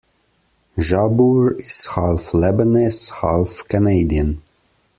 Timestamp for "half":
1.93-2.31, 3.21-3.67